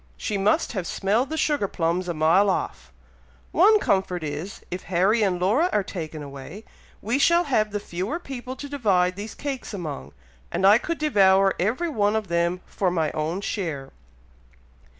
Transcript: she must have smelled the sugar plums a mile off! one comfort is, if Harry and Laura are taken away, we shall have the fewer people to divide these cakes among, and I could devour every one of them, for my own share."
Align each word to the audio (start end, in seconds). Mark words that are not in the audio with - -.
she 0.17 0.35
must 0.35 0.71
have 0.71 0.87
smelled 0.87 1.29
the 1.29 1.37
sugar 1.37 1.67
plums 1.67 2.09
a 2.09 2.13
mile 2.15 2.49
off! 2.49 2.91
one 3.51 3.79
comfort 3.79 4.23
is, 4.23 4.61
if 4.71 4.81
Harry 4.85 5.21
and 5.21 5.39
Laura 5.39 5.69
are 5.71 5.83
taken 5.83 6.23
away, 6.23 6.65
we 7.03 7.19
shall 7.19 7.43
have 7.43 7.69
the 7.69 7.79
fewer 7.79 8.17
people 8.17 8.55
to 8.55 8.67
divide 8.67 9.15
these 9.15 9.35
cakes 9.35 9.75
among, 9.75 10.11
and 10.51 10.65
I 10.65 10.79
could 10.79 10.97
devour 10.97 11.53
every 11.59 11.87
one 11.89 12.15
of 12.15 12.29
them, 12.29 12.61
for 12.65 12.89
my 12.89 13.11
own 13.11 13.41
share." 13.41 13.91